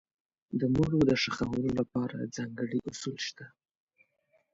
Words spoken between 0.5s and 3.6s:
د مړو د ښخولو لپاره ځانګړي اصول شته.